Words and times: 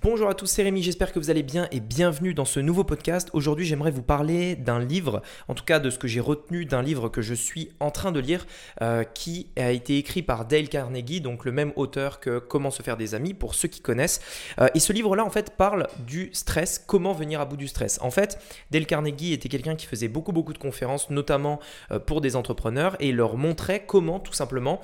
Bonjour 0.00 0.30
à 0.30 0.34
tous, 0.34 0.46
c'est 0.46 0.62
Rémi, 0.62 0.82
j'espère 0.82 1.12
que 1.12 1.18
vous 1.18 1.28
allez 1.28 1.42
bien 1.42 1.68
et 1.70 1.80
bienvenue 1.80 2.32
dans 2.32 2.46
ce 2.46 2.60
nouveau 2.60 2.82
podcast. 2.82 3.28
Aujourd'hui 3.34 3.66
j'aimerais 3.66 3.90
vous 3.90 4.02
parler 4.02 4.56
d'un 4.56 4.78
livre, 4.78 5.20
en 5.48 5.54
tout 5.54 5.66
cas 5.66 5.80
de 5.80 5.90
ce 5.90 5.98
que 5.98 6.08
j'ai 6.08 6.20
retenu 6.20 6.64
d'un 6.64 6.80
livre 6.80 7.10
que 7.10 7.20
je 7.20 7.34
suis 7.34 7.68
en 7.78 7.90
train 7.90 8.10
de 8.10 8.18
lire, 8.18 8.46
euh, 8.80 9.04
qui 9.04 9.48
a 9.54 9.70
été 9.70 9.98
écrit 9.98 10.22
par 10.22 10.46
Dale 10.46 10.70
Carnegie, 10.70 11.20
donc 11.20 11.44
le 11.44 11.52
même 11.52 11.74
auteur 11.76 12.20
que 12.20 12.38
Comment 12.38 12.70
se 12.70 12.82
faire 12.82 12.96
des 12.96 13.14
amis, 13.14 13.34
pour 13.34 13.54
ceux 13.54 13.68
qui 13.68 13.82
connaissent. 13.82 14.22
Euh, 14.62 14.68
et 14.74 14.80
ce 14.80 14.94
livre-là 14.94 15.26
en 15.26 15.30
fait 15.30 15.50
parle 15.58 15.86
du 16.06 16.30
stress, 16.32 16.78
comment 16.78 17.12
venir 17.12 17.42
à 17.42 17.44
bout 17.44 17.58
du 17.58 17.68
stress. 17.68 17.98
En 18.00 18.10
fait, 18.10 18.38
Dale 18.70 18.86
Carnegie 18.86 19.34
était 19.34 19.50
quelqu'un 19.50 19.76
qui 19.76 19.84
faisait 19.84 20.08
beaucoup 20.08 20.32
beaucoup 20.32 20.54
de 20.54 20.58
conférences, 20.58 21.10
notamment 21.10 21.60
euh, 21.90 21.98
pour 21.98 22.22
des 22.22 22.34
entrepreneurs, 22.34 22.96
et 22.98 23.12
leur 23.12 23.36
montrait 23.36 23.84
comment 23.86 24.20
tout 24.20 24.32
simplement 24.32 24.80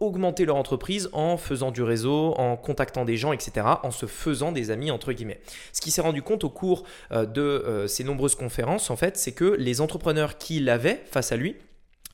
augmenter 0.00 0.44
leur 0.44 0.56
entreprise 0.56 1.08
en 1.12 1.36
faisant 1.36 1.70
du 1.70 1.84
réseau, 1.84 2.34
en 2.38 2.56
contactant 2.56 3.04
des 3.04 3.16
gens, 3.16 3.32
etc., 3.32 3.64
en 3.84 3.92
se 3.92 4.06
faisant 4.06 4.47
des 4.52 4.70
amis 4.70 4.90
entre 4.90 5.12
guillemets. 5.12 5.40
Ce 5.72 5.80
qui 5.80 5.90
s'est 5.90 6.00
rendu 6.00 6.22
compte 6.22 6.44
au 6.44 6.50
cours 6.50 6.84
euh, 7.12 7.26
de 7.26 7.40
euh, 7.40 7.86
ces 7.86 8.04
nombreuses 8.04 8.34
conférences, 8.34 8.90
en 8.90 8.96
fait, 8.96 9.16
c'est 9.16 9.32
que 9.32 9.56
les 9.58 9.80
entrepreneurs 9.80 10.38
qui 10.38 10.60
l'avaient 10.60 11.02
face 11.10 11.32
à 11.32 11.36
lui, 11.36 11.56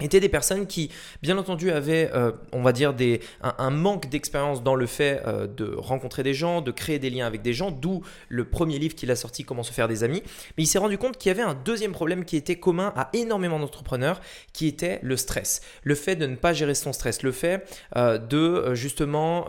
étaient 0.00 0.20
des 0.20 0.28
personnes 0.28 0.66
qui, 0.66 0.90
bien 1.22 1.38
entendu, 1.38 1.70
avaient, 1.70 2.10
euh, 2.14 2.32
on 2.52 2.62
va 2.62 2.72
dire, 2.72 2.94
un, 3.42 3.70
manque 3.70 4.08
d'expérience 4.08 4.62
dans 4.62 4.74
le 4.74 4.86
fait 4.86 5.22
euh, 5.26 5.46
de 5.46 5.72
rencontrer 5.76 6.24
des 6.24 6.34
gens, 6.34 6.62
de 6.62 6.72
créer 6.72 6.98
des 6.98 7.10
liens 7.10 7.26
avec 7.26 7.42
des 7.42 7.52
gens, 7.52 7.70
d'où 7.70 8.02
le 8.28 8.44
premier 8.44 8.80
livre 8.80 8.96
qu'il 8.96 9.10
a 9.12 9.16
sorti, 9.16 9.44
Comment 9.44 9.62
se 9.62 9.72
faire 9.72 9.86
des 9.86 10.02
amis. 10.02 10.22
Mais 10.56 10.64
il 10.64 10.66
s'est 10.66 10.78
rendu 10.78 10.98
compte 10.98 11.16
qu'il 11.16 11.28
y 11.28 11.32
avait 11.32 11.42
un 11.42 11.54
deuxième 11.54 11.92
problème 11.92 12.24
qui 12.24 12.36
était 12.36 12.56
commun 12.56 12.92
à 12.96 13.10
énormément 13.12 13.60
d'entrepreneurs, 13.60 14.20
qui 14.52 14.66
était 14.66 14.98
le 15.02 15.16
stress. 15.16 15.60
Le 15.84 15.94
fait 15.94 16.16
de 16.16 16.26
ne 16.26 16.34
pas 16.34 16.52
gérer 16.52 16.74
son 16.74 16.92
stress, 16.92 17.22
le 17.22 17.30
fait 17.30 17.64
euh, 17.96 18.18
de, 18.18 18.74
justement, 18.74 19.46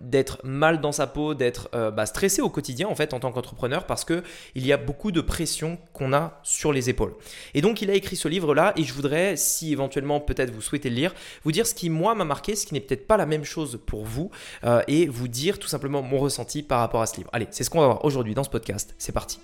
d'être 0.00 0.38
mal 0.44 0.80
dans 0.80 0.92
sa 0.92 1.06
peau, 1.06 1.34
d'être 1.34 1.70
bah, 1.72 2.06
stressé 2.06 2.40
au 2.40 2.50
quotidien, 2.50 2.86
en 2.88 2.94
fait, 2.94 3.14
en 3.14 3.20
tant 3.20 3.32
qu'entrepreneur, 3.32 3.86
parce 3.86 4.04
qu'il 4.04 4.22
y 4.54 4.72
a 4.72 4.76
beaucoup 4.76 5.10
de 5.10 5.20
pression 5.20 5.78
qu'on 5.92 6.12
a 6.12 6.40
sur 6.44 6.72
les 6.72 6.88
épaules. 6.88 7.14
Et 7.54 7.62
donc, 7.62 7.82
il 7.82 7.90
a 7.90 7.94
écrit 7.94 8.16
ce 8.16 8.28
livre-là, 8.28 8.72
et 8.76 8.84
je 8.84 8.92
voudrais, 8.92 9.36
si 9.36 9.72
éventuellement, 9.72 9.87
peut-être 9.88 10.50
vous 10.50 10.60
souhaitez 10.60 10.90
le 10.90 10.96
lire, 10.96 11.14
vous 11.44 11.52
dire 11.52 11.66
ce 11.66 11.74
qui 11.74 11.90
moi 11.90 12.14
m'a 12.14 12.24
marqué, 12.24 12.56
ce 12.56 12.66
qui 12.66 12.74
n'est 12.74 12.80
peut-être 12.80 13.06
pas 13.06 13.16
la 13.16 13.26
même 13.26 13.44
chose 13.44 13.80
pour 13.86 14.04
vous, 14.04 14.30
euh, 14.64 14.82
et 14.88 15.06
vous 15.06 15.28
dire 15.28 15.58
tout 15.58 15.68
simplement 15.68 16.02
mon 16.02 16.18
ressenti 16.18 16.62
par 16.62 16.80
rapport 16.80 17.02
à 17.02 17.06
ce 17.06 17.16
livre. 17.16 17.30
Allez, 17.32 17.48
c'est 17.50 17.64
ce 17.64 17.70
qu'on 17.70 17.80
va 17.80 17.86
voir 17.86 18.04
aujourd'hui 18.04 18.34
dans 18.34 18.44
ce 18.44 18.50
podcast. 18.50 18.94
C'est 18.98 19.12
parti. 19.12 19.40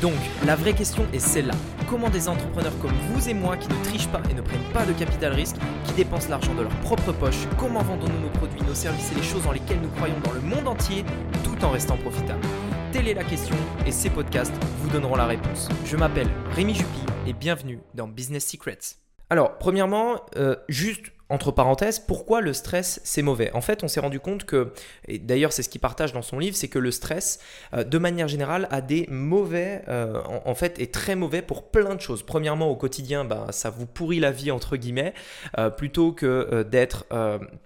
Donc, 0.00 0.14
la 0.44 0.56
vraie 0.56 0.72
question 0.72 1.06
est 1.12 1.18
celle-là. 1.18 1.54
Comment 1.88 2.10
des 2.10 2.28
entrepreneurs 2.28 2.76
comme 2.80 2.92
vous 3.10 3.28
et 3.28 3.34
moi 3.34 3.56
qui 3.56 3.68
ne 3.68 3.84
trichent 3.84 4.08
pas 4.08 4.22
et 4.30 4.34
ne 4.34 4.40
prennent 4.40 4.72
pas 4.72 4.84
de 4.84 4.92
capital 4.92 5.32
risque, 5.32 5.56
qui 5.84 5.92
dépensent 5.92 6.28
l'argent 6.28 6.54
de 6.54 6.62
leur 6.62 6.74
propre 6.80 7.12
poche, 7.12 7.46
comment 7.58 7.82
vendons-nous 7.82 8.20
nos 8.20 8.30
produits, 8.30 8.62
nos 8.62 8.74
services 8.74 9.12
et 9.12 9.14
les 9.14 9.22
choses 9.22 9.44
dans 9.44 9.52
lesquelles 9.52 9.80
nous 9.80 9.90
croyons 9.90 10.18
dans 10.24 10.32
le 10.32 10.40
monde 10.40 10.66
entier 10.66 11.04
tout 11.44 11.64
en 11.64 11.70
restant 11.70 11.96
profitables? 11.96 12.44
Telle 12.92 13.08
est 13.08 13.14
la 13.14 13.24
question 13.24 13.56
et 13.86 13.92
ces 13.92 14.10
podcasts 14.10 14.54
vous 14.80 14.90
donneront 14.90 15.16
la 15.16 15.26
réponse. 15.26 15.68
Je 15.84 15.96
m'appelle 15.96 16.28
Rémi 16.54 16.74
Juppy 16.74 17.00
et 17.26 17.32
bienvenue 17.32 17.80
dans 17.94 18.08
Business 18.08 18.46
Secrets. 18.46 19.03
Alors, 19.30 19.58
premièrement, 19.58 20.20
euh, 20.36 20.56
juste 20.68 21.12
entre 21.34 21.50
parenthèses, 21.50 21.98
pourquoi 21.98 22.40
le 22.40 22.52
stress 22.52 23.00
c'est 23.02 23.20
mauvais? 23.20 23.50
En 23.54 23.60
fait, 23.60 23.82
on 23.82 23.88
s'est 23.88 23.98
rendu 23.98 24.20
compte 24.20 24.44
que, 24.44 24.72
et 25.08 25.18
d'ailleurs 25.18 25.52
c'est 25.52 25.64
ce 25.64 25.68
qu'il 25.68 25.80
partage 25.80 26.12
dans 26.12 26.22
son 26.22 26.38
livre, 26.38 26.56
c'est 26.56 26.68
que 26.68 26.78
le 26.78 26.92
stress, 26.92 27.40
euh, 27.74 27.82
de 27.82 27.98
manière 27.98 28.28
générale, 28.28 28.68
a 28.70 28.80
des 28.80 29.06
mauvais, 29.10 29.82
euh, 29.88 30.22
en, 30.44 30.54
fait, 30.54 30.78
est 30.78 30.94
très 30.94 31.16
mauvais 31.16 31.42
pour 31.42 31.64
plein 31.64 31.96
de 31.96 32.00
choses. 32.00 32.22
Premièrement, 32.22 32.70
au 32.70 32.76
quotidien, 32.76 33.24
bah, 33.24 33.48
ça 33.50 33.68
vous 33.68 33.84
pourrit 33.84 34.20
la 34.20 34.30
vie 34.30 34.52
entre 34.52 34.76
guillemets, 34.76 35.12
euh, 35.58 35.70
plutôt 35.70 36.12
que 36.12 36.62
d'être 36.62 37.06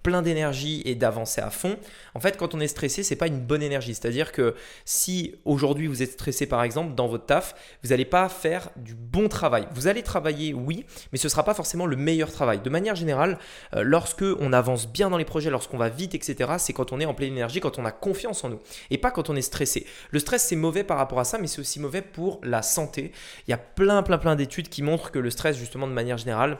plein 0.01 0.21
d'énergie 0.21 0.81
et 0.85 0.95
d'avancer 0.95 1.41
à 1.41 1.51
fond. 1.51 1.77
En 2.15 2.19
fait, 2.19 2.37
quand 2.37 2.55
on 2.55 2.59
est 2.59 2.67
stressé, 2.67 3.03
c'est 3.03 3.15
pas 3.15 3.27
une 3.27 3.39
bonne 3.39 3.61
énergie. 3.61 3.93
C'est-à-dire 3.93 4.31
que 4.31 4.55
si 4.85 5.35
aujourd'hui 5.45 5.85
vous 5.85 6.01
êtes 6.01 6.13
stressé 6.13 6.47
par 6.47 6.63
exemple 6.63 6.95
dans 6.95 7.07
votre 7.07 7.27
taf, 7.27 7.55
vous 7.83 7.89
n'allez 7.89 8.05
pas 8.05 8.27
faire 8.29 8.69
du 8.77 8.95
bon 8.95 9.29
travail. 9.29 9.67
Vous 9.73 9.87
allez 9.87 10.01
travailler, 10.01 10.53
oui, 10.53 10.85
mais 11.11 11.19
ce 11.19 11.29
sera 11.29 11.43
pas 11.43 11.53
forcément 11.53 11.85
le 11.85 11.95
meilleur 11.95 12.31
travail. 12.31 12.59
De 12.59 12.69
manière 12.69 12.95
générale, 12.95 13.37
euh, 13.75 13.83
lorsque 13.83 14.23
on 14.39 14.53
avance 14.53 14.87
bien 14.87 15.09
dans 15.09 15.17
les 15.17 15.25
projets, 15.25 15.49
lorsqu'on 15.49 15.77
va 15.77 15.89
vite, 15.89 16.15
etc., 16.15 16.53
c'est 16.57 16.73
quand 16.73 16.91
on 16.91 16.99
est 16.99 17.05
en 17.05 17.13
pleine 17.13 17.33
énergie, 17.33 17.59
quand 17.59 17.79
on 17.79 17.85
a 17.85 17.91
confiance 17.91 18.43
en 18.43 18.49
nous, 18.49 18.59
et 18.89 18.97
pas 18.97 19.11
quand 19.11 19.29
on 19.29 19.35
est 19.35 19.41
stressé. 19.41 19.85
Le 20.11 20.19
stress, 20.19 20.43
c'est 20.43 20.55
mauvais 20.55 20.83
par 20.83 20.97
rapport 20.97 21.19
à 21.19 21.23
ça, 21.23 21.37
mais 21.37 21.47
c'est 21.47 21.59
aussi 21.59 21.79
mauvais 21.79 22.01
pour 22.01 22.39
la 22.43 22.61
santé. 22.61 23.11
Il 23.47 23.51
y 23.51 23.53
a 23.53 23.57
plein, 23.57 24.03
plein, 24.03 24.17
plein 24.17 24.35
d'études 24.35 24.69
qui 24.69 24.83
montrent 24.83 25.11
que 25.11 25.19
le 25.19 25.29
stress, 25.29 25.57
justement, 25.57 25.87
de 25.87 25.93
manière 25.93 26.17
générale, 26.17 26.57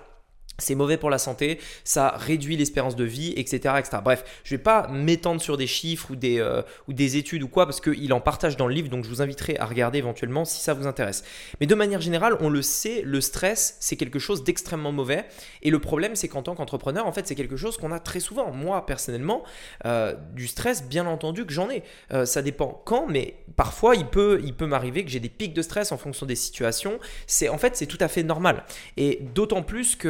c'est 0.59 0.75
mauvais 0.75 0.97
pour 0.97 1.09
la 1.09 1.17
santé, 1.17 1.59
ça 1.83 2.15
réduit 2.17 2.57
l'espérance 2.57 2.95
de 2.95 3.03
vie, 3.03 3.33
etc., 3.35 3.75
etc. 3.79 3.97
Bref, 4.03 4.23
je 4.43 4.53
ne 4.53 4.57
vais 4.57 4.63
pas 4.63 4.87
m'étendre 4.87 5.41
sur 5.41 5.57
des 5.57 5.67
chiffres 5.67 6.11
ou 6.11 6.15
des, 6.15 6.39
euh, 6.39 6.61
ou 6.87 6.93
des 6.93 7.17
études 7.17 7.43
ou 7.43 7.47
quoi, 7.47 7.65
parce 7.65 7.81
qu'il 7.81 8.11
en 8.13 8.21
partage 8.21 8.57
dans 8.57 8.67
le 8.67 8.73
livre, 8.73 8.89
donc 8.89 9.03
je 9.03 9.09
vous 9.09 9.21
inviterai 9.21 9.57
à 9.57 9.65
regarder 9.65 9.97
éventuellement 9.99 10.45
si 10.45 10.61
ça 10.61 10.73
vous 10.73 10.87
intéresse. 10.87 11.23
Mais 11.59 11.67
de 11.67 11.75
manière 11.75 12.01
générale, 12.01 12.37
on 12.41 12.49
le 12.49 12.61
sait, 12.61 13.01
le 13.03 13.21
stress, 13.21 13.77
c'est 13.79 13.95
quelque 13.95 14.19
chose 14.19 14.43
d'extrêmement 14.43 14.91
mauvais. 14.91 15.25
Et 15.61 15.69
le 15.69 15.79
problème, 15.79 16.15
c'est 16.15 16.27
qu'en 16.27 16.43
tant 16.43 16.55
qu'entrepreneur, 16.55 17.07
en 17.07 17.11
fait, 17.11 17.27
c'est 17.27 17.35
quelque 17.35 17.57
chose 17.57 17.77
qu'on 17.77 17.91
a 17.91 17.99
très 17.99 18.19
souvent. 18.19 18.51
Moi, 18.51 18.85
personnellement, 18.85 19.43
euh, 19.85 20.15
du 20.33 20.47
stress, 20.47 20.83
bien 20.83 21.05
entendu 21.05 21.45
que 21.45 21.53
j'en 21.53 21.69
ai. 21.69 21.83
Euh, 22.11 22.25
ça 22.25 22.41
dépend 22.41 22.81
quand, 22.85 23.07
mais 23.07 23.35
parfois, 23.55 23.95
il 23.95 24.05
peut, 24.05 24.41
il 24.43 24.53
peut 24.53 24.65
m'arriver 24.65 25.03
que 25.03 25.11
j'ai 25.11 25.19
des 25.19 25.29
pics 25.29 25.53
de 25.53 25.61
stress 25.61 25.91
en 25.91 25.97
fonction 25.97 26.25
des 26.25 26.35
situations. 26.35 26.99
C'est 27.27 27.49
En 27.49 27.57
fait, 27.57 27.75
c'est 27.75 27.85
tout 27.87 27.97
à 27.99 28.07
fait 28.07 28.23
normal. 28.23 28.63
Et 28.97 29.19
d'autant 29.33 29.63
plus 29.63 29.95
que 29.95 30.07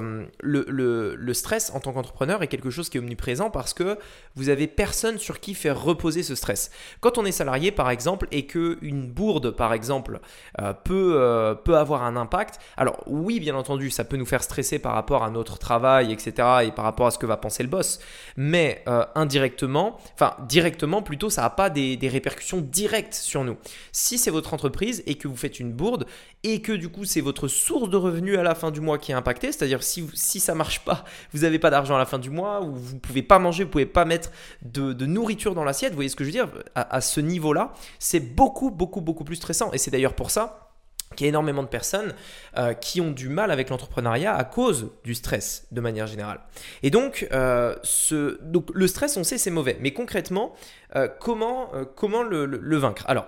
euh, 0.00 0.24
le, 0.40 1.32
stress 1.32 1.72
en 1.74 1.80
tant 1.80 1.92
qu'entrepreneur 1.92 2.42
est 2.42 2.46
quelque 2.46 2.70
chose 2.70 2.88
qui 2.88 2.98
est 2.98 3.00
omniprésent 3.00 3.50
parce 3.50 3.74
que 3.74 3.98
vous 4.36 4.48
avez 4.48 4.66
personne 4.66 5.18
sur 5.18 5.40
qui 5.40 5.54
faire 5.54 5.82
reposer 5.82 6.22
ce 6.22 6.34
stress. 6.34 6.70
Quand 7.00 7.18
on 7.18 7.24
est 7.24 7.32
salarié 7.32 7.72
par 7.72 7.90
exemple 7.90 8.28
et 8.30 8.46
que 8.46 8.78
une 8.82 9.06
bourde 9.06 9.50
par 9.50 9.72
exemple 9.72 10.20
euh, 10.60 10.72
peut, 10.72 11.14
euh, 11.16 11.54
peut 11.54 11.76
avoir 11.76 12.02
un 12.02 12.16
impact, 12.16 12.58
alors 12.76 13.02
oui 13.06 13.40
bien 13.40 13.54
entendu 13.54 13.90
ça 13.90 14.04
peut 14.04 14.16
nous 14.16 14.26
faire 14.26 14.42
stresser 14.42 14.78
par 14.78 14.94
rapport 14.94 15.24
à 15.24 15.30
notre 15.30 15.58
travail 15.58 16.12
etc 16.12 16.48
et 16.64 16.70
par 16.72 16.84
rapport 16.84 17.06
à 17.06 17.10
ce 17.10 17.18
que 17.18 17.26
va 17.26 17.36
penser 17.36 17.62
le 17.62 17.68
boss, 17.68 18.00
mais 18.36 18.84
indirectement, 19.14 19.98
enfin 20.14 20.36
directement 20.48 21.02
plutôt 21.02 21.30
ça 21.30 21.42
n'a 21.42 21.50
pas 21.50 21.70
des, 21.70 21.96
des 21.96 22.08
répercussions 22.08 22.60
directes 22.60 23.14
sur 23.14 23.44
nous. 23.44 23.56
Si 23.92 24.18
c'est 24.18 24.30
votre 24.30 24.54
entreprise 24.54 25.02
et 25.06 25.14
que 25.14 25.28
vous 25.28 25.36
faites 25.36 25.60
une 25.60 25.72
bourde 25.72 26.06
et 26.42 26.60
que 26.60 26.72
du 26.72 26.88
coup 26.88 27.04
c'est 27.04 27.20
votre 27.20 27.48
source 27.48 27.88
de 27.88 27.96
revenus 27.96 28.38
à 28.38 28.42
la 28.42 28.54
fin 28.54 28.70
du 28.70 28.80
mois 28.80 28.98
qui 28.98 29.12
est 29.12 29.14
impactée, 29.14 29.52
c'est-à-dire 29.52 29.81
si, 29.82 30.08
si 30.14 30.40
ça 30.40 30.54
marche 30.54 30.84
pas, 30.84 31.04
vous 31.32 31.40
n'avez 31.40 31.58
pas 31.58 31.70
d'argent 31.70 31.96
à 31.96 31.98
la 31.98 32.06
fin 32.06 32.18
du 32.18 32.30
mois, 32.30 32.62
ou 32.62 32.74
vous 32.74 32.98
pouvez 32.98 33.22
pas 33.22 33.38
manger, 33.38 33.64
vous 33.64 33.70
pouvez 33.70 33.86
pas 33.86 34.04
mettre 34.04 34.30
de, 34.62 34.92
nourriture 35.06 35.54
dans 35.54 35.64
l'assiette, 35.64 35.92
vous 35.92 35.96
voyez 35.96 36.08
ce 36.08 36.16
que 36.16 36.24
je 36.24 36.28
veux 36.28 36.32
dire 36.32 36.48
À, 36.74 37.00
ce 37.00 37.20
niveau-là, 37.20 37.72
c'est 37.98 38.20
beaucoup, 38.20 38.70
beaucoup, 38.70 39.00
beaucoup 39.00 39.24
plus 39.24 39.36
stressant. 39.36 39.72
Et 39.72 39.78
c'est 39.78 39.90
d'ailleurs 39.90 40.14
pour 40.14 40.30
ça 40.30 40.70
qu'il 41.16 41.26
y 41.26 41.28
a 41.28 41.30
énormément 41.30 41.62
de 41.62 41.68
personnes 41.68 42.14
euh, 42.56 42.72
qui 42.72 43.02
ont 43.02 43.10
du 43.10 43.28
mal 43.28 43.50
avec 43.50 43.68
l'entrepreneuriat 43.68 44.34
à 44.34 44.44
cause 44.44 44.92
du 45.04 45.14
stress 45.14 45.66
de 45.70 45.80
manière 45.82 46.06
générale. 46.06 46.40
Et 46.82 46.90
donc, 46.90 47.28
euh, 47.32 47.74
le 48.10 48.86
stress, 48.86 49.18
on 49.18 49.24
sait, 49.24 49.36
c'est 49.36 49.50
mauvais. 49.50 49.76
Mais 49.80 49.92
concrètement, 49.92 50.54
euh, 50.96 51.08
comment, 51.20 51.70
comment 51.96 52.22
le, 52.22 52.46
le, 52.46 52.76
vaincre? 52.78 53.04
Alors, 53.08 53.26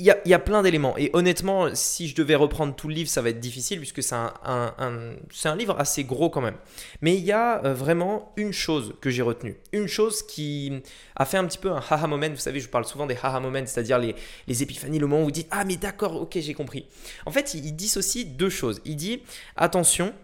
il 0.00 0.30
y, 0.30 0.34
a, 0.34 0.38
plein 0.38 0.62
d'éléments. 0.62 0.96
Et 0.96 1.10
honnêtement, 1.12 1.74
si 1.74 2.08
je 2.08 2.14
devais 2.14 2.34
reprendre 2.34 2.74
tout 2.74 2.88
le 2.88 2.94
livre, 2.94 3.10
ça 3.10 3.20
va 3.20 3.28
être 3.28 3.38
difficile 3.38 3.78
puisque 3.78 4.02
c'est 4.02 4.14
un, 4.14 5.56
livre 5.56 5.78
assez 5.78 6.04
gros 6.04 6.30
quand 6.30 6.40
même. 6.40 6.56
Mais 7.02 7.14
il 7.16 7.24
y 7.24 7.32
a 7.32 7.62
euh, 7.64 7.74
vraiment 7.74 8.32
une 8.36 8.52
chose 8.52 8.94
que 9.02 9.10
j'ai 9.10 9.20
retenue. 9.20 9.58
Une 9.72 9.88
chose 9.88 10.22
qui 10.22 10.82
a 11.16 11.26
fait 11.26 11.36
un 11.36 11.44
petit 11.44 11.58
peu 11.58 11.70
un 11.70 11.82
haha 11.90 12.06
moment. 12.06 12.30
Vous 12.30 12.36
savez, 12.36 12.60
je 12.60 12.68
parle 12.68 12.86
souvent 12.86 13.06
des 13.06 13.16
haha 13.22 13.40
moments, 13.40 13.66
c'est-à-dire 13.66 13.98
les, 13.98 14.14
les 14.48 14.62
épiphanies, 14.62 14.98
le 14.98 15.06
moment 15.06 15.22
où 15.22 15.26
vous 15.26 15.30
dites 15.30 15.48
Ah, 15.50 15.64
mais 15.64 15.76
d'accord, 15.76 16.16
ok, 16.16 16.38
j'ai 16.40 16.54
compris. 16.54 16.86
En 17.26 17.30
fait, 17.30 17.52
il, 17.52 17.66
il 17.66 17.76
dissocie 17.76 18.24
deux 18.24 18.50
choses. 18.50 18.80
Il 18.86 18.96
dit 18.96 19.22
Attention, 19.56 20.14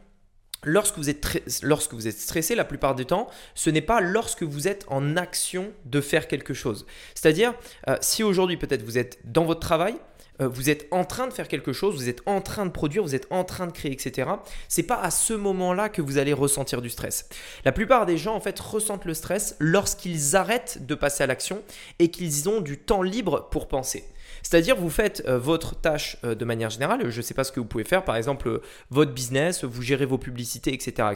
Lorsque 0.66 0.99
vous, 0.99 1.09
êtes 1.09 2.19
stressé, 2.19 2.54
la 2.56 2.65
plupart 2.65 2.97
du 2.97 3.06
temps, 3.06 3.28
ce 3.54 3.71
n'est 3.71 3.81
pas 3.81 4.00
lorsque 4.00 4.43
vous 4.43 4.66
êtes 4.66 4.84
en 4.88 5.16
action 5.16 5.72
de 5.84 6.00
faire 6.00 6.27
quelque 6.27 6.54
chose. 6.54 6.87
C'est-à-dire, 7.15 7.54
euh, 7.88 7.97
si 8.00 8.25
aujourd'hui 8.25 8.56
peut-être 8.56 8.82
vous 8.82 8.99
êtes 8.99 9.19
dans 9.25 9.44
votre 9.44 9.61
travail, 9.61 9.94
euh, 10.41 10.49
vous 10.49 10.69
êtes 10.69 10.87
en 10.91 11.05
train 11.05 11.29
de 11.29 11.32
faire 11.32 11.46
quelque 11.46 11.73
chose, 11.73 11.94
vous 11.94 12.08
êtes 12.08 12.23
en 12.26 12.41
train 12.41 12.67
de 12.67 12.70
produire, 12.70 13.05
vous 13.05 13.14
êtes 13.14 13.29
en 13.31 13.44
train 13.44 13.67
de 13.67 13.73
créer, 13.73 13.93
etc. 13.93 14.29
C'est 14.69 14.82
pas 14.82 15.00
à 15.00 15.12
ce 15.12 15.35
moment-là 15.35 15.88
que 15.88 16.02
vous 16.02 16.19
allez 16.19 16.32
ressentir 16.32 16.82
du 16.82 16.91
stress. 16.91 17.29
La 17.64 17.73
plupart 17.73 18.05
des 18.05 18.19
gens 18.19 18.35
en 18.35 18.41
fait 18.41 18.58
ressentent 18.58 19.05
le 19.05 19.14
stress 19.14 19.56
lorsqu'ils 19.61 20.37
arrêtent 20.37 20.85
de 20.85 20.94
passer 20.94 21.23
à 21.23 21.26
l'action 21.26 21.62
et 21.99 22.11
qu'ils 22.11 22.49
ont 22.49 22.61
du 22.61 22.76
temps 22.76 23.02
libre 23.02 23.49
pour 23.50 23.69
penser. 23.69 24.05
C'est-à-dire, 24.48 24.76
vous 24.76 24.90
faites 24.90 25.25
euh, 25.26 25.40
votre 25.40 25.75
tâche 25.75 26.19
euh, 26.22 26.37
de 26.37 26.44
manière 26.44 26.70
générale. 26.70 27.10
Je 27.10 27.16
ne 27.16 27.22
sais 27.22 27.34
pas 27.34 27.43
ce 27.43 27.50
que 27.50 27.58
vous 27.58 27.66
pouvez 27.66 27.82
faire, 27.82 28.04
par 28.04 28.14
exemple, 28.14 28.48
euh, 28.48 28.62
votre 28.90 29.10
business, 29.10 29.64
vous 29.64 29.82
gérez 29.82 30.06
vos 30.06 30.19
publicités, 30.19 30.72
etc.. 30.72 31.08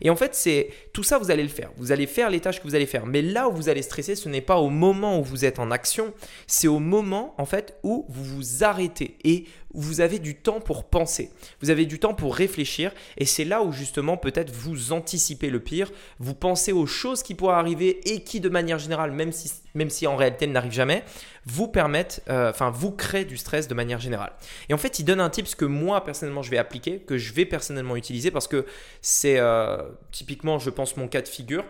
Et 0.00 0.10
en 0.10 0.16
fait, 0.16 0.34
c'est 0.34 0.70
tout 0.92 1.04
ça, 1.04 1.18
vous 1.18 1.30
allez 1.30 1.44
le 1.44 1.48
faire. 1.48 1.70
Vous 1.76 1.92
allez 1.92 2.08
faire 2.08 2.28
les 2.28 2.40
tâches 2.40 2.58
que 2.58 2.66
vous 2.66 2.74
allez 2.74 2.86
faire. 2.86 3.06
Mais 3.06 3.22
là 3.22 3.48
où 3.48 3.52
vous 3.52 3.68
allez 3.68 3.82
stresser, 3.82 4.16
ce 4.16 4.28
n'est 4.28 4.40
pas 4.40 4.56
au 4.56 4.68
moment 4.68 5.20
où 5.20 5.22
vous 5.22 5.44
êtes 5.44 5.60
en 5.60 5.70
action, 5.70 6.12
c'est 6.48 6.66
au 6.66 6.80
moment, 6.80 7.36
en 7.38 7.44
fait, 7.44 7.78
où 7.84 8.04
vous 8.08 8.24
vous 8.24 8.64
arrêtez 8.64 9.16
vous 9.76 10.00
avez 10.00 10.18
du 10.18 10.34
temps 10.34 10.60
pour 10.60 10.84
penser, 10.84 11.30
vous 11.60 11.70
avez 11.70 11.86
du 11.86 11.98
temps 11.98 12.14
pour 12.14 12.34
réfléchir, 12.34 12.92
et 13.16 13.24
c'est 13.24 13.44
là 13.44 13.62
où 13.62 13.72
justement 13.72 14.16
peut-être 14.16 14.50
vous 14.50 14.92
anticipez 14.92 15.50
le 15.50 15.60
pire, 15.60 15.92
vous 16.18 16.34
pensez 16.34 16.72
aux 16.72 16.86
choses 16.86 17.22
qui 17.22 17.34
pourraient 17.34 17.54
arriver 17.54 18.00
et 18.10 18.24
qui 18.24 18.40
de 18.40 18.48
manière 18.48 18.78
générale, 18.78 19.12
même 19.12 19.32
si, 19.32 19.52
même 19.74 19.90
si 19.90 20.06
en 20.06 20.16
réalité 20.16 20.46
elles 20.46 20.52
n'arrivent 20.52 20.72
jamais, 20.72 21.04
vous 21.44 21.68
permettent, 21.68 22.22
euh, 22.28 22.50
enfin 22.50 22.70
vous 22.70 22.90
créent 22.90 23.24
du 23.24 23.36
stress 23.36 23.68
de 23.68 23.74
manière 23.74 24.00
générale. 24.00 24.32
Et 24.68 24.74
en 24.74 24.78
fait, 24.78 24.98
il 24.98 25.04
donne 25.04 25.20
un 25.20 25.30
tip 25.30 25.46
que 25.54 25.64
moi 25.64 26.02
personnellement 26.02 26.42
je 26.42 26.50
vais 26.50 26.58
appliquer, 26.58 26.98
que 26.98 27.18
je 27.18 27.32
vais 27.32 27.44
personnellement 27.44 27.96
utiliser 27.96 28.30
parce 28.30 28.48
que 28.48 28.66
c'est 29.00 29.38
euh, 29.38 29.78
typiquement, 30.10 30.58
je 30.58 30.70
pense, 30.70 30.96
mon 30.96 31.08
cas 31.08 31.22
de 31.22 31.28
figure. 31.28 31.64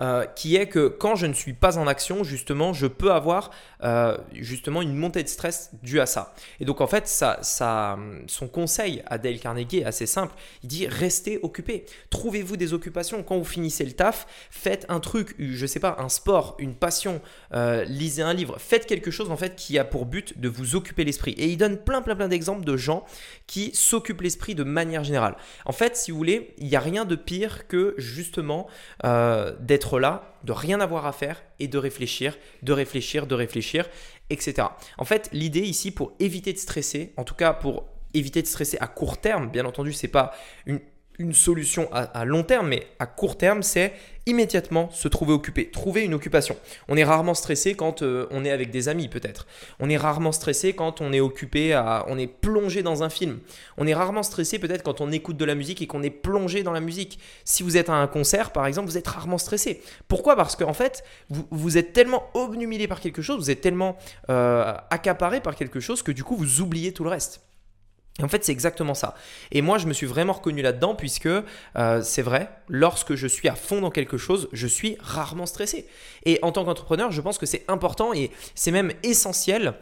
Euh, 0.00 0.24
qui 0.24 0.56
est 0.56 0.68
que 0.68 0.88
quand 0.88 1.16
je 1.16 1.26
ne 1.26 1.32
suis 1.32 1.52
pas 1.54 1.78
en 1.78 1.86
action, 1.86 2.24
justement, 2.24 2.72
je 2.72 2.86
peux 2.86 3.12
avoir 3.12 3.50
euh, 3.82 4.16
justement 4.32 4.82
une 4.82 4.94
montée 4.94 5.22
de 5.22 5.28
stress 5.28 5.70
due 5.82 6.00
à 6.00 6.06
ça. 6.06 6.34
Et 6.60 6.64
donc 6.64 6.80
en 6.80 6.86
fait, 6.86 7.06
ça, 7.08 7.38
ça, 7.42 7.98
son 8.26 8.48
conseil 8.48 9.02
à 9.06 9.18
Dale 9.18 9.38
Carnegie 9.38 9.78
est 9.78 9.84
assez 9.84 10.06
simple. 10.06 10.34
Il 10.62 10.68
dit 10.68 10.86
restez 10.86 11.38
occupé. 11.42 11.84
Trouvez-vous 12.10 12.56
des 12.56 12.72
occupations. 12.72 13.22
Quand 13.22 13.38
vous 13.38 13.44
finissez 13.44 13.84
le 13.84 13.92
taf, 13.92 14.26
faites 14.50 14.86
un 14.88 15.00
truc, 15.00 15.34
je 15.38 15.66
sais 15.66 15.80
pas, 15.80 15.96
un 15.98 16.08
sport, 16.08 16.56
une 16.58 16.74
passion, 16.74 17.20
euh, 17.54 17.84
lisez 17.84 18.22
un 18.22 18.34
livre, 18.34 18.56
faites 18.58 18.86
quelque 18.86 19.10
chose 19.10 19.30
en 19.30 19.36
fait 19.36 19.56
qui 19.56 19.78
a 19.78 19.84
pour 19.84 20.06
but 20.06 20.38
de 20.40 20.48
vous 20.48 20.76
occuper 20.76 21.04
l'esprit. 21.04 21.32
Et 21.32 21.48
il 21.48 21.56
donne 21.56 21.78
plein 21.78 22.02
plein 22.02 22.16
plein 22.16 22.28
d'exemples 22.28 22.64
de 22.64 22.76
gens 22.76 23.04
qui 23.46 23.74
s'occupent 23.74 24.22
l'esprit 24.22 24.54
de 24.54 24.64
manière 24.64 25.04
générale. 25.04 25.36
En 25.64 25.72
fait, 25.72 25.96
si 25.96 26.10
vous 26.10 26.16
voulez, 26.16 26.54
il 26.58 26.66
n'y 26.66 26.76
a 26.76 26.80
rien 26.80 27.04
de 27.04 27.16
pire 27.16 27.66
que 27.68 27.94
justement 27.98 28.66
d'être 29.02 29.98
là, 30.00 30.35
de 30.46 30.52
rien 30.52 30.80
avoir 30.80 31.06
à 31.06 31.12
faire 31.12 31.42
et 31.58 31.68
de 31.68 31.76
réfléchir, 31.76 32.38
de 32.62 32.72
réfléchir, 32.72 33.26
de 33.26 33.34
réfléchir, 33.34 33.88
etc. 34.30 34.68
En 34.96 35.04
fait, 35.04 35.28
l'idée 35.32 35.60
ici 35.60 35.90
pour 35.90 36.12
éviter 36.20 36.52
de 36.52 36.58
stresser, 36.58 37.12
en 37.16 37.24
tout 37.24 37.34
cas 37.34 37.52
pour 37.52 37.84
éviter 38.14 38.40
de 38.40 38.46
stresser 38.46 38.78
à 38.80 38.86
court 38.86 39.18
terme, 39.18 39.50
bien 39.50 39.66
entendu, 39.66 39.92
c'est 39.92 40.08
pas 40.08 40.32
une 40.64 40.80
une 41.18 41.32
solution 41.32 41.88
à, 41.92 42.24
long 42.24 42.42
terme, 42.42 42.68
mais 42.68 42.86
à 42.98 43.06
court 43.06 43.38
terme, 43.38 43.62
c'est 43.62 43.92
immédiatement 44.26 44.90
se 44.90 45.06
trouver 45.06 45.32
occupé, 45.32 45.70
trouver 45.70 46.02
une 46.02 46.14
occupation. 46.14 46.56
On 46.88 46.96
est 46.96 47.04
rarement 47.04 47.34
stressé 47.34 47.74
quand 47.74 48.02
euh, 48.02 48.26
on 48.30 48.44
est 48.44 48.50
avec 48.50 48.70
des 48.70 48.88
amis, 48.88 49.08
peut-être. 49.08 49.46
On 49.78 49.88
est 49.88 49.96
rarement 49.96 50.32
stressé 50.32 50.72
quand 50.72 51.00
on 51.00 51.12
est 51.12 51.20
occupé, 51.20 51.80
on 52.08 52.18
est 52.18 52.26
plongé 52.26 52.82
dans 52.82 53.02
un 53.02 53.08
film. 53.08 53.38
On 53.78 53.86
est 53.86 53.94
rarement 53.94 54.24
stressé 54.24 54.58
peut-être 54.58 54.82
quand 54.82 55.00
on 55.00 55.12
écoute 55.12 55.36
de 55.36 55.44
la 55.44 55.54
musique 55.54 55.80
et 55.80 55.86
qu'on 55.86 56.02
est 56.02 56.10
plongé 56.10 56.62
dans 56.62 56.72
la 56.72 56.80
musique. 56.80 57.18
Si 57.44 57.62
vous 57.62 57.76
êtes 57.76 57.88
à 57.88 57.94
un 57.94 58.08
concert, 58.08 58.50
par 58.50 58.66
exemple, 58.66 58.88
vous 58.88 58.98
êtes 58.98 59.08
rarement 59.08 59.38
stressé. 59.38 59.80
Pourquoi? 60.08 60.36
Parce 60.36 60.56
qu'en 60.56 60.74
fait, 60.74 61.04
vous, 61.30 61.46
vous, 61.50 61.78
êtes 61.78 61.92
tellement 61.92 62.24
obnubilé 62.34 62.88
par 62.88 63.00
quelque 63.00 63.22
chose, 63.22 63.38
vous 63.38 63.50
êtes 63.50 63.60
tellement 63.60 63.96
euh, 64.28 64.74
accaparé 64.90 65.40
par 65.40 65.54
quelque 65.54 65.80
chose 65.80 66.02
que 66.02 66.12
du 66.12 66.24
coup, 66.24 66.36
vous 66.36 66.60
oubliez 66.60 66.92
tout 66.92 67.04
le 67.04 67.10
reste. 67.10 67.42
En 68.22 68.28
fait, 68.28 68.44
c'est 68.44 68.52
exactement 68.52 68.94
ça. 68.94 69.14
Et 69.52 69.60
moi, 69.60 69.76
je 69.76 69.86
me 69.86 69.92
suis 69.92 70.06
vraiment 70.06 70.32
reconnu 70.32 70.62
là-dedans 70.62 70.94
puisque 70.94 71.26
euh, 71.26 72.02
c'est 72.02 72.22
vrai, 72.22 72.50
lorsque 72.68 73.14
je 73.14 73.26
suis 73.26 73.48
à 73.48 73.54
fond 73.54 73.82
dans 73.82 73.90
quelque 73.90 74.16
chose, 74.16 74.48
je 74.52 74.66
suis 74.66 74.96
rarement 75.00 75.44
stressé. 75.44 75.86
Et 76.24 76.38
en 76.42 76.50
tant 76.50 76.64
qu'entrepreneur, 76.64 77.12
je 77.12 77.20
pense 77.20 77.36
que 77.36 77.44
c'est 77.44 77.64
important 77.68 78.14
et 78.14 78.30
c'est 78.54 78.70
même 78.70 78.92
essentiel 79.02 79.74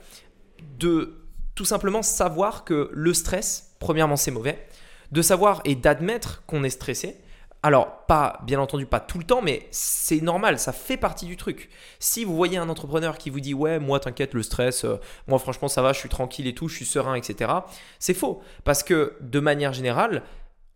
de 0.78 1.20
tout 1.54 1.64
simplement 1.64 2.02
savoir 2.02 2.64
que 2.64 2.90
le 2.92 3.14
stress, 3.14 3.74
premièrement, 3.78 4.16
c'est 4.16 4.32
mauvais, 4.32 4.66
de 5.12 5.22
savoir 5.22 5.60
et 5.64 5.76
d'admettre 5.76 6.42
qu'on 6.46 6.64
est 6.64 6.70
stressé, 6.70 7.16
alors, 7.64 8.04
pas, 8.06 8.40
bien 8.44 8.60
entendu, 8.60 8.84
pas 8.84 9.00
tout 9.00 9.16
le 9.16 9.24
temps, 9.24 9.40
mais 9.40 9.66
c'est 9.70 10.20
normal, 10.20 10.58
ça 10.58 10.70
fait 10.74 10.98
partie 10.98 11.24
du 11.24 11.38
truc. 11.38 11.70
Si 11.98 12.22
vous 12.22 12.36
voyez 12.36 12.58
un 12.58 12.68
entrepreneur 12.68 13.16
qui 13.16 13.30
vous 13.30 13.40
dit 13.40 13.54
Ouais, 13.54 13.78
moi, 13.78 14.00
t'inquiète, 14.00 14.34
le 14.34 14.42
stress, 14.42 14.84
euh, 14.84 15.00
moi, 15.28 15.38
franchement, 15.38 15.66
ça 15.66 15.80
va, 15.80 15.94
je 15.94 15.98
suis 15.98 16.10
tranquille 16.10 16.46
et 16.46 16.54
tout, 16.54 16.68
je 16.68 16.76
suis 16.76 16.84
serein, 16.84 17.14
etc., 17.14 17.50
c'est 17.98 18.12
faux. 18.12 18.42
Parce 18.64 18.82
que, 18.82 19.16
de 19.22 19.40
manière 19.40 19.72
générale, 19.72 20.24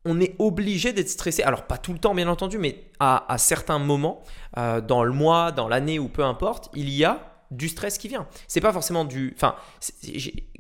on 0.07 0.19
est 0.19 0.35
obligé 0.39 0.95
d'être 0.95 1.11
stressé. 1.11 1.43
Alors, 1.43 1.65
pas 1.65 1.77
tout 1.77 1.93
le 1.93 1.99
temps, 1.99 2.15
bien 2.15 2.27
entendu, 2.27 2.57
mais 2.57 2.91
à, 3.01 3.37
certains 3.37 3.79
moments, 3.79 4.23
euh, 4.57 4.81
dans 4.81 5.05
le 5.05 5.13
mois, 5.13 5.53
dans 5.53 5.69
l'année 5.69 5.99
ou 5.99 6.09
peu 6.09 6.25
importe, 6.25 6.71
il 6.73 6.89
y 6.89 7.05
a 7.05 7.21
du 7.51 7.69
stress 7.69 7.99
qui 7.99 8.09
vient. 8.09 8.27
C'est 8.47 8.61
pas 8.61 8.73
forcément 8.73 9.05
du. 9.05 9.33
Enfin, 9.35 9.55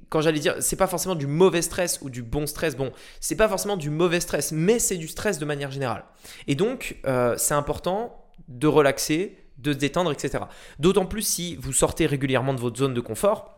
quand 0.09 0.21
j'allais 0.21 0.41
dire, 0.41 0.57
c'est 0.61 0.77
pas 0.77 0.87
forcément 0.87 1.15
du 1.15 1.27
mauvais 1.27 1.63
stress 1.63 1.99
ou 2.03 2.11
du 2.11 2.23
bon 2.23 2.47
stress. 2.47 2.77
Bon, 2.77 2.93
c'est 3.21 3.37
pas 3.37 3.49
forcément 3.49 3.77
du 3.77 3.91
mauvais 3.91 4.21
stress, 4.21 4.53
mais 4.53 4.79
c'est 4.79 4.97
du 4.97 5.09
stress 5.09 5.39
de 5.39 5.45
manière 5.45 5.71
générale. 5.71 6.05
Et 6.47 6.55
donc, 6.55 6.99
euh, 7.07 7.35
c'est 7.37 7.55
important 7.55 8.25
de 8.49 8.67
relaxer, 8.67 9.37
de 9.59 9.73
se 9.73 9.79
détendre, 9.79 10.13
etc. 10.13 10.45
D'autant 10.79 11.07
plus 11.07 11.23
si 11.23 11.57
vous 11.57 11.73
sortez 11.73 12.07
régulièrement 12.07 12.55
de 12.55 12.61
votre 12.61 12.79
zone 12.79 12.95
de 12.95 13.01
confort. 13.01 13.55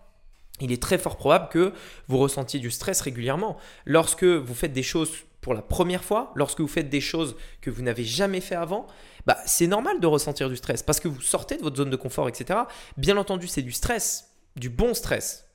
Il 0.60 0.72
est 0.72 0.82
très 0.82 0.98
fort 0.98 1.16
probable 1.16 1.48
que 1.48 1.72
vous 2.06 2.18
ressentiez 2.18 2.60
du 2.60 2.70
stress 2.70 3.00
régulièrement. 3.00 3.56
Lorsque 3.86 4.24
vous 4.24 4.54
faites 4.54 4.72
des 4.72 4.82
choses 4.82 5.10
pour 5.40 5.54
la 5.54 5.62
première 5.62 6.04
fois, 6.04 6.32
lorsque 6.34 6.60
vous 6.60 6.68
faites 6.68 6.88
des 6.88 7.00
choses 7.00 7.36
que 7.60 7.70
vous 7.70 7.82
n'avez 7.82 8.04
jamais 8.04 8.40
fait 8.40 8.54
avant, 8.54 8.86
bah, 9.26 9.38
c'est 9.46 9.66
normal 9.66 10.00
de 10.00 10.06
ressentir 10.06 10.48
du 10.48 10.56
stress 10.56 10.82
parce 10.82 11.00
que 11.00 11.08
vous 11.08 11.20
sortez 11.20 11.56
de 11.56 11.62
votre 11.62 11.76
zone 11.76 11.90
de 11.90 11.96
confort, 11.96 12.28
etc. 12.28 12.60
Bien 12.96 13.16
entendu, 13.16 13.46
c'est 13.46 13.62
du 13.62 13.72
stress, 13.72 14.30
du 14.56 14.68
bon 14.68 14.94
stress 14.94 15.50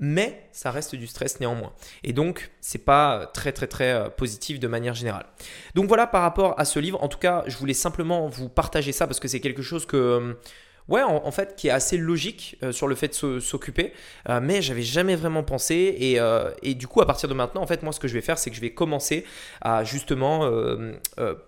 mais 0.00 0.48
ça 0.52 0.70
reste 0.70 0.94
du 0.94 1.06
stress 1.06 1.40
néanmoins. 1.40 1.72
Et 2.04 2.12
donc, 2.12 2.50
c'est 2.60 2.84
pas 2.84 3.30
très 3.34 3.52
très 3.52 3.66
très 3.66 3.92
euh, 3.92 4.08
positif 4.08 4.60
de 4.60 4.68
manière 4.68 4.94
générale. 4.94 5.26
Donc 5.74 5.88
voilà 5.88 6.06
par 6.06 6.22
rapport 6.22 6.58
à 6.58 6.64
ce 6.64 6.78
livre. 6.78 7.02
En 7.02 7.08
tout 7.08 7.18
cas, 7.18 7.42
je 7.46 7.56
voulais 7.56 7.74
simplement 7.74 8.28
vous 8.28 8.48
partager 8.48 8.92
ça 8.92 9.06
parce 9.06 9.18
que 9.20 9.28
c'est 9.28 9.40
quelque 9.40 9.62
chose 9.62 9.86
que 9.86 9.96
euh, 9.96 10.34
Ouais, 10.88 11.02
en, 11.02 11.30
fait, 11.30 11.54
qui 11.54 11.68
est 11.68 11.70
assez 11.70 11.98
logique 11.98 12.56
euh, 12.62 12.72
sur 12.72 12.88
le 12.88 12.94
fait 12.94 13.08
de 13.22 13.40
s'occuper, 13.40 13.92
euh, 14.30 14.40
mais 14.42 14.62
j'avais 14.62 14.82
jamais 14.82 15.16
vraiment 15.16 15.42
pensé. 15.42 15.94
Et, 15.98 16.18
euh, 16.18 16.50
et, 16.62 16.74
du 16.74 16.86
coup, 16.86 17.02
à 17.02 17.06
partir 17.06 17.28
de 17.28 17.34
maintenant, 17.34 17.60
en 17.60 17.66
fait, 17.66 17.82
moi, 17.82 17.92
ce 17.92 18.00
que 18.00 18.08
je 18.08 18.14
vais 18.14 18.22
faire, 18.22 18.38
c'est 18.38 18.48
que 18.48 18.56
je 18.56 18.62
vais 18.62 18.72
commencer 18.72 19.26
à 19.60 19.84
justement 19.84 20.50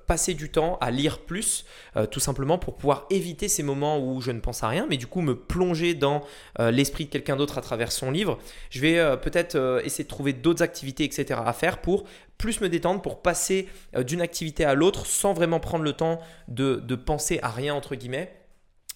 passer 0.06 0.34
du 0.34 0.50
temps 0.50 0.76
à 0.81 0.90
lire 0.90 1.20
plus, 1.20 1.64
tout 2.10 2.20
simplement 2.20 2.58
pour 2.58 2.76
pouvoir 2.76 3.06
éviter 3.10 3.48
ces 3.48 3.62
moments 3.62 3.98
où 3.98 4.20
je 4.20 4.31
ne 4.31 4.40
pense 4.40 4.62
à 4.62 4.69
rien, 4.69 4.87
mais 4.88 4.96
du 4.96 5.06
coup, 5.06 5.22
me 5.22 5.34
plonger 5.34 5.94
dans 5.94 6.22
l'esprit 6.58 7.06
de 7.06 7.10
quelqu'un 7.10 7.37
d'autre 7.37 7.56
à 7.58 7.60
travers 7.62 7.92
son 7.92 8.10
livre. 8.10 8.38
Je 8.70 8.81
vais 8.81 9.16
peut-être 9.19 9.81
essayer 9.84 10.04
de 10.04 10.08
trouver 10.08 10.32
d'autres 10.32 10.62
activités, 10.62 11.04
etc., 11.04 11.40
à 11.44 11.52
faire 11.52 11.78
pour 11.78 12.04
plus 12.37 12.60
me 12.60 12.69
détendre, 12.69 13.00
pour 13.00 13.22
passer 13.22 13.69
d'une 13.98 14.20
activité 14.20 14.64
à 14.64 14.75
l'autre 14.75 15.06
sans 15.06 15.32
vraiment 15.32 15.60
prendre 15.60 15.84
le 15.84 15.92
temps 15.92 16.20
de 16.48 16.94
penser 16.94 17.38
à 17.42 17.48
rien, 17.48 17.75
entre 17.75 17.94
guillemets 17.94 18.39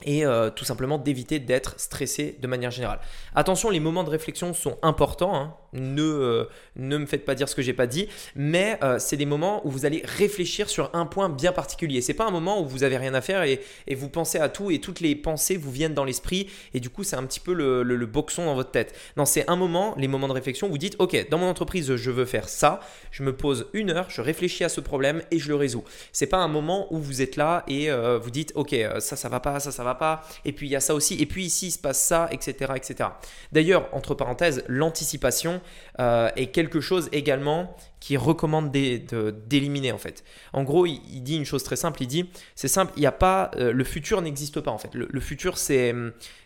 et 0.02 0.26
euh, 0.26 0.50
tout 0.50 0.64
simplement 0.64 0.98
d'éviter 0.98 1.38
d'être 1.38 1.78
stressé 1.78 2.36
de 2.40 2.46
manière 2.46 2.70
générale. 2.70 2.98
Attention, 3.34 3.70
les 3.70 3.80
moments 3.80 4.04
de 4.04 4.10
réflexion 4.10 4.52
sont 4.52 4.76
importants. 4.82 5.34
Hein. 5.34 5.54
Ne, 5.72 6.02
euh, 6.02 6.44
ne 6.76 6.98
me 6.98 7.06
faites 7.06 7.24
pas 7.24 7.34
dire 7.34 7.48
ce 7.48 7.54
que 7.54 7.62
j'ai 7.62 7.72
pas 7.72 7.88
dit, 7.88 8.08
mais 8.36 8.78
euh, 8.84 9.00
c'est 9.00 9.16
des 9.16 9.26
moments 9.26 9.66
où 9.66 9.70
vous 9.70 9.86
allez 9.86 10.02
réfléchir 10.04 10.68
sur 10.68 10.90
un 10.94 11.06
point 11.06 11.28
bien 11.28 11.52
particulier. 11.52 12.00
C'est 12.00 12.14
pas 12.14 12.26
un 12.26 12.30
moment 12.30 12.60
où 12.60 12.66
vous 12.66 12.84
avez 12.84 12.96
rien 12.96 13.14
à 13.14 13.20
faire 13.20 13.42
et, 13.42 13.60
et, 13.88 13.94
vous 13.94 14.08
pensez 14.08 14.38
à 14.38 14.48
tout 14.48 14.70
et 14.70 14.80
toutes 14.80 15.00
les 15.00 15.16
pensées 15.16 15.56
vous 15.56 15.72
viennent 15.72 15.94
dans 15.94 16.04
l'esprit 16.04 16.48
et 16.74 16.80
du 16.80 16.90
coup 16.90 17.02
c'est 17.02 17.16
un 17.16 17.24
petit 17.24 17.40
peu 17.40 17.52
le, 17.52 17.82
le, 17.82 18.06
boxon 18.06 18.44
dans 18.44 18.54
votre 18.54 18.70
tête. 18.70 18.94
Non, 19.16 19.24
c'est 19.24 19.48
un 19.50 19.56
moment, 19.56 19.94
les 19.96 20.06
moments 20.06 20.28
de 20.28 20.32
réflexion, 20.32 20.68
vous 20.68 20.78
dites 20.78 20.94
ok, 21.00 21.28
dans 21.28 21.38
mon 21.38 21.48
entreprise 21.48 21.96
je 21.96 22.10
veux 22.10 22.24
faire 22.24 22.48
ça, 22.48 22.80
je 23.10 23.24
me 23.24 23.34
pose 23.34 23.66
une 23.72 23.90
heure, 23.90 24.10
je 24.10 24.20
réfléchis 24.20 24.62
à 24.62 24.68
ce 24.68 24.80
problème 24.80 25.22
et 25.32 25.40
je 25.40 25.48
le 25.48 25.56
résous. 25.56 25.82
C'est 26.12 26.28
pas 26.28 26.38
un 26.38 26.48
moment 26.48 26.86
où 26.92 26.98
vous 26.98 27.20
êtes 27.20 27.34
là 27.34 27.64
et 27.66 27.90
vous 27.90 28.30
dites 28.30 28.52
ok 28.54 28.76
ça 29.00 29.16
ça 29.16 29.28
va 29.28 29.40
pas, 29.40 29.58
ça 29.58 29.72
ça 29.72 29.83
va 29.84 29.94
pas, 29.94 30.24
et 30.44 30.52
puis 30.52 30.66
il 30.66 30.70
y 30.70 30.76
a 30.76 30.80
ça 30.80 30.94
aussi, 30.94 31.20
et 31.20 31.26
puis 31.26 31.44
ici 31.44 31.68
il 31.68 31.70
se 31.70 31.78
passe 31.78 32.00
ça, 32.00 32.28
etc. 32.32 32.72
etc. 32.74 33.10
D'ailleurs, 33.52 33.88
entre 33.92 34.14
parenthèses, 34.14 34.64
l'anticipation 34.68 35.60
euh, 36.00 36.30
est 36.36 36.46
quelque 36.46 36.80
chose 36.80 37.08
également 37.12 37.76
qui 38.00 38.16
recommande 38.18 38.70
d'éliminer 38.70 39.92
en 39.92 39.98
fait. 39.98 40.24
En 40.52 40.62
gros, 40.62 40.84
il, 40.84 41.22
dit 41.22 41.36
une 41.36 41.46
chose 41.46 41.62
très 41.62 41.76
simple, 41.76 42.02
il 42.02 42.06
dit, 42.06 42.28
c'est 42.54 42.68
simple, 42.68 42.92
il 42.96 43.00
n'y 43.00 43.06
a 43.06 43.12
pas, 43.12 43.50
euh, 43.56 43.72
le 43.72 43.84
futur 43.84 44.20
n'existe 44.20 44.60
pas 44.60 44.70
en 44.70 44.78
fait. 44.78 44.90
Le, 44.92 45.20
futur 45.20 45.56
c'est, 45.56 45.94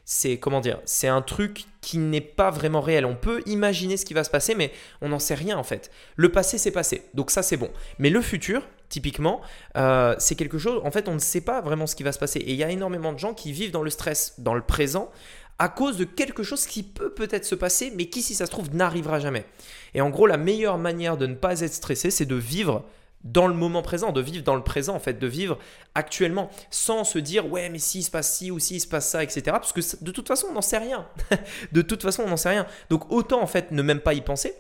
c'est 0.04 0.38
comment 0.38 0.60
dire, 0.60 0.78
c'est 0.84 1.08
un 1.08 1.22
truc 1.22 1.64
qui 1.88 1.96
n'est 1.96 2.20
pas 2.20 2.50
vraiment 2.50 2.82
réel. 2.82 3.06
On 3.06 3.14
peut 3.14 3.40
imaginer 3.46 3.96
ce 3.96 4.04
qui 4.04 4.12
va 4.12 4.22
se 4.22 4.28
passer, 4.28 4.54
mais 4.54 4.72
on 5.00 5.08
n'en 5.08 5.18
sait 5.18 5.34
rien 5.34 5.56
en 5.56 5.62
fait. 5.62 5.90
Le 6.16 6.30
passé 6.30 6.58
c'est 6.58 6.70
passé, 6.70 7.04
donc 7.14 7.30
ça 7.30 7.42
c'est 7.42 7.56
bon. 7.56 7.70
Mais 7.98 8.10
le 8.10 8.20
futur, 8.20 8.62
typiquement, 8.90 9.40
euh, 9.78 10.14
c'est 10.18 10.34
quelque 10.34 10.58
chose, 10.58 10.82
en 10.84 10.90
fait, 10.90 11.08
on 11.08 11.14
ne 11.14 11.18
sait 11.18 11.40
pas 11.40 11.62
vraiment 11.62 11.86
ce 11.86 11.96
qui 11.96 12.02
va 12.02 12.12
se 12.12 12.18
passer. 12.18 12.40
Et 12.40 12.50
il 12.50 12.56
y 12.56 12.62
a 12.62 12.68
énormément 12.68 13.14
de 13.14 13.18
gens 13.18 13.32
qui 13.32 13.52
vivent 13.52 13.70
dans 13.70 13.82
le 13.82 13.88
stress, 13.88 14.34
dans 14.36 14.52
le 14.52 14.60
présent, 14.60 15.10
à 15.58 15.70
cause 15.70 15.96
de 15.96 16.04
quelque 16.04 16.42
chose 16.42 16.66
qui 16.66 16.82
peut 16.82 17.10
peut-être 17.10 17.46
se 17.46 17.54
passer, 17.54 17.90
mais 17.96 18.10
qui, 18.10 18.20
si 18.20 18.34
ça 18.34 18.44
se 18.44 18.50
trouve, 18.50 18.74
n'arrivera 18.74 19.18
jamais. 19.18 19.46
Et 19.94 20.02
en 20.02 20.10
gros, 20.10 20.26
la 20.26 20.36
meilleure 20.36 20.76
manière 20.76 21.16
de 21.16 21.26
ne 21.26 21.36
pas 21.36 21.62
être 21.62 21.72
stressé, 21.72 22.10
c'est 22.10 22.26
de 22.26 22.36
vivre 22.36 22.84
dans 23.24 23.46
le 23.46 23.54
moment 23.54 23.82
présent, 23.82 24.12
de 24.12 24.20
vivre 24.20 24.44
dans 24.44 24.54
le 24.54 24.62
présent, 24.62 24.94
en 24.94 25.00
fait, 25.00 25.18
de 25.18 25.26
vivre 25.26 25.58
actuellement, 25.94 26.50
sans 26.70 27.04
se 27.04 27.18
dire, 27.18 27.50
ouais, 27.50 27.68
mais 27.68 27.78
si 27.78 28.02
se 28.02 28.10
passe 28.10 28.32
ci 28.36 28.50
ou 28.50 28.58
si 28.58 28.80
se 28.80 28.86
passe 28.86 29.08
ça, 29.08 29.22
etc. 29.22 29.42
Parce 29.46 29.72
que 29.72 29.80
de 30.02 30.10
toute 30.10 30.28
façon, 30.28 30.48
on 30.50 30.54
n'en 30.54 30.62
sait 30.62 30.78
rien. 30.78 31.06
de 31.72 31.82
toute 31.82 32.02
façon, 32.02 32.22
on 32.24 32.28
n'en 32.28 32.36
sait 32.36 32.50
rien. 32.50 32.66
Donc, 32.90 33.10
autant, 33.10 33.42
en 33.42 33.46
fait, 33.46 33.70
ne 33.70 33.82
même 33.82 34.00
pas 34.00 34.14
y 34.14 34.20
penser 34.20 34.54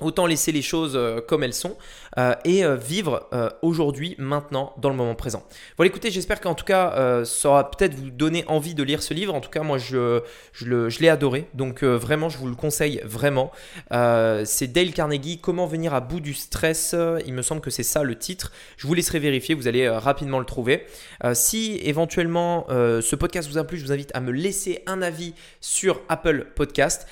Autant 0.00 0.26
laisser 0.26 0.52
les 0.52 0.62
choses 0.62 0.92
euh, 0.94 1.20
comme 1.20 1.42
elles 1.42 1.52
sont 1.52 1.76
euh, 2.18 2.32
et 2.44 2.64
euh, 2.64 2.76
vivre 2.76 3.28
aujourd'hui, 3.62 4.14
maintenant, 4.18 4.72
dans 4.78 4.90
le 4.90 4.94
moment 4.94 5.16
présent. 5.16 5.42
Voilà, 5.76 5.88
écoutez, 5.88 6.10
j'espère 6.10 6.40
qu'en 6.40 6.54
tout 6.54 6.64
cas, 6.64 7.24
ça 7.24 7.48
aura 7.48 7.70
peut-être 7.70 7.94
vous 7.94 8.10
donné 8.10 8.44
envie 8.46 8.74
de 8.74 8.82
lire 8.82 9.02
ce 9.02 9.12
livre. 9.14 9.34
En 9.34 9.40
tout 9.40 9.50
cas, 9.50 9.62
moi, 9.62 9.78
je, 9.78 10.22
je 10.52 11.00
l'ai 11.00 11.08
adoré. 11.08 11.48
Donc, 11.54 11.82
vraiment, 11.82 12.28
je 12.28 12.38
vous 12.38 12.48
le 12.48 12.54
conseille 12.54 13.00
vraiment. 13.04 13.50
c'est 13.90 14.72
Dale 14.72 14.92
Carnegie, 14.92 15.38
Comment 15.38 15.66
venir 15.66 15.94
à 15.94 16.00
bout 16.00 16.20
du 16.20 16.34
stress. 16.34 16.94
Il 17.26 17.34
me 17.34 17.42
semble 17.42 17.60
que 17.60 17.70
c'est 17.70 17.82
ça 17.82 18.02
le 18.02 18.16
titre. 18.16 18.52
Je 18.76 18.86
vous 18.86 18.94
laisserai 18.94 19.18
vérifier, 19.18 19.54
vous 19.54 19.68
allez 19.68 19.88
rapidement 19.88 20.38
le 20.38 20.46
trouver. 20.46 20.86
si 21.34 21.80
éventuellement 21.84 22.66
ce 22.68 23.16
podcast 23.16 23.48
vous 23.48 23.58
a 23.58 23.64
plu, 23.64 23.78
je 23.78 23.84
vous 23.84 23.92
invite 23.92 24.10
à 24.14 24.20
me 24.20 24.32
laisser 24.32 24.82
un 24.86 25.02
avis 25.02 25.34
sur 25.60 26.00
Apple 26.08 26.46
Podcast. 26.54 27.06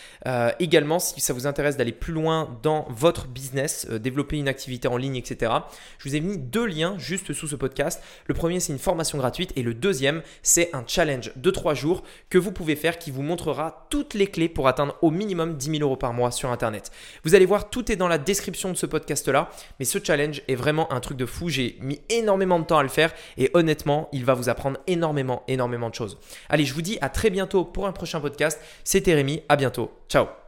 également, 0.58 0.98
si 0.98 1.20
ça 1.20 1.32
vous 1.32 1.46
intéresse 1.46 1.76
d'aller 1.76 1.92
plus 1.92 2.12
loin 2.12 2.58
votre 2.88 3.26
business, 3.26 3.86
euh, 3.90 3.98
développer 3.98 4.36
une 4.36 4.48
activité 4.48 4.88
en 4.88 4.96
ligne, 4.96 5.16
etc. 5.16 5.52
Je 5.98 6.08
vous 6.08 6.16
ai 6.16 6.20
mis 6.20 6.36
deux 6.36 6.66
liens 6.66 6.98
juste 6.98 7.32
sous 7.32 7.48
ce 7.48 7.56
podcast. 7.56 8.02
Le 8.26 8.34
premier, 8.34 8.60
c'est 8.60 8.72
une 8.72 8.78
formation 8.78 9.18
gratuite 9.18 9.52
et 9.56 9.62
le 9.62 9.74
deuxième, 9.74 10.22
c'est 10.42 10.74
un 10.74 10.84
challenge 10.86 11.32
de 11.36 11.50
trois 11.50 11.74
jours 11.74 12.02
que 12.30 12.38
vous 12.38 12.52
pouvez 12.52 12.76
faire 12.76 12.98
qui 12.98 13.10
vous 13.10 13.22
montrera 13.22 13.86
toutes 13.90 14.14
les 14.14 14.26
clés 14.26 14.48
pour 14.48 14.68
atteindre 14.68 14.96
au 15.02 15.10
minimum 15.10 15.56
10 15.56 15.78
000 15.78 15.82
euros 15.82 15.96
par 15.96 16.12
mois 16.12 16.30
sur 16.30 16.50
Internet. 16.50 16.90
Vous 17.24 17.34
allez 17.34 17.46
voir, 17.46 17.70
tout 17.70 17.90
est 17.90 17.96
dans 17.96 18.08
la 18.08 18.18
description 18.18 18.70
de 18.70 18.76
ce 18.76 18.86
podcast-là, 18.86 19.50
mais 19.78 19.84
ce 19.84 19.98
challenge 20.02 20.42
est 20.48 20.54
vraiment 20.54 20.92
un 20.92 21.00
truc 21.00 21.16
de 21.16 21.26
fou. 21.26 21.48
J'ai 21.48 21.76
mis 21.80 22.00
énormément 22.08 22.58
de 22.58 22.64
temps 22.64 22.78
à 22.78 22.82
le 22.82 22.88
faire 22.88 23.12
et 23.36 23.50
honnêtement, 23.54 24.08
il 24.12 24.24
va 24.24 24.34
vous 24.34 24.48
apprendre 24.48 24.78
énormément, 24.86 25.42
énormément 25.48 25.90
de 25.90 25.94
choses. 25.94 26.18
Allez, 26.48 26.64
je 26.64 26.74
vous 26.74 26.82
dis 26.82 26.98
à 27.00 27.08
très 27.08 27.30
bientôt 27.30 27.64
pour 27.64 27.86
un 27.86 27.92
prochain 27.92 28.20
podcast. 28.20 28.60
C'était 28.84 29.14
Rémi, 29.14 29.42
à 29.48 29.56
bientôt. 29.56 29.90
Ciao 30.08 30.45